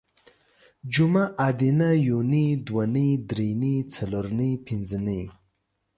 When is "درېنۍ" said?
3.29-3.75